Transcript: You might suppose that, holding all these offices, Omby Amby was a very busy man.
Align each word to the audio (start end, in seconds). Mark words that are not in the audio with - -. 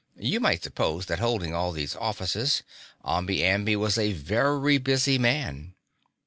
You 0.17 0.39
might 0.39 0.63
suppose 0.63 1.05
that, 1.05 1.19
holding 1.19 1.53
all 1.53 1.71
these 1.71 1.95
offices, 1.95 2.63
Omby 3.03 3.43
Amby 3.45 3.75
was 3.75 3.99
a 3.99 4.13
very 4.13 4.79
busy 4.79 5.19
man. 5.19 5.75